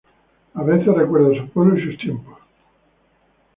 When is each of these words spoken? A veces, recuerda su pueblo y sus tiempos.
A 0.55 0.63
veces, 0.63 0.87
recuerda 0.95 1.37
su 1.39 1.47
pueblo 1.51 1.77
y 1.77 1.83
sus 1.83 1.95
tiempos. 1.99 2.39